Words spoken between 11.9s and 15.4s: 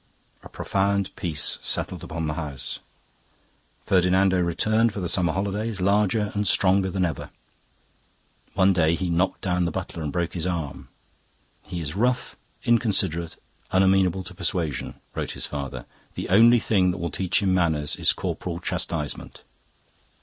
rough, inconsiderate, unamenable to persuasion,' wrote